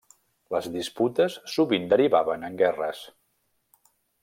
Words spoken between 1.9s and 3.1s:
derivaven en guerres.